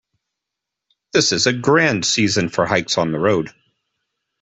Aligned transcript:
This 1.13 1.31
is 1.31 1.45
a 1.45 1.53
grand 1.53 2.05
season 2.07 2.49
for 2.49 2.65
hikes 2.65 2.97
on 2.97 3.11
the 3.11 3.19
road. 3.19 3.51